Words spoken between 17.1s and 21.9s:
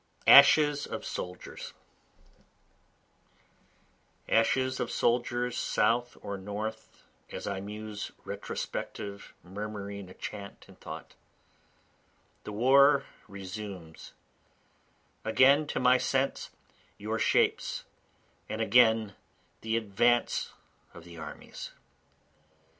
shapes, And again the advance of the armies.